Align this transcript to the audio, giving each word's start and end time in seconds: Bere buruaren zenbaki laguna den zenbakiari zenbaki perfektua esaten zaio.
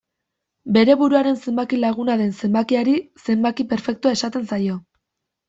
Bere 0.77 0.95
buruaren 1.01 1.37
zenbaki 1.47 1.79
laguna 1.83 2.15
den 2.23 2.33
zenbakiari 2.47 2.97
zenbaki 3.27 3.67
perfektua 3.75 4.17
esaten 4.19 4.51
zaio. 4.57 4.81